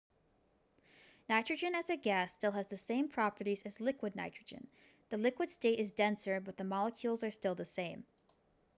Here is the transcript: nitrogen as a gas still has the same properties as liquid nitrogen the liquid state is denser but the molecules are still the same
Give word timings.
nitrogen 1.29 1.75
as 1.75 1.91
a 1.91 1.95
gas 1.95 2.33
still 2.33 2.51
has 2.53 2.65
the 2.69 2.75
same 2.75 3.07
properties 3.07 3.61
as 3.67 3.79
liquid 3.79 4.15
nitrogen 4.15 4.65
the 5.11 5.17
liquid 5.19 5.47
state 5.47 5.77
is 5.77 5.91
denser 5.91 6.39
but 6.39 6.57
the 6.57 6.63
molecules 6.63 7.23
are 7.23 7.29
still 7.29 7.53
the 7.53 7.67
same 7.67 8.03